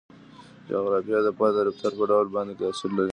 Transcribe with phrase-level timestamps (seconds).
[0.69, 3.09] جغرافیه د فرد د رفتار په ډول باندې تاثیر لري.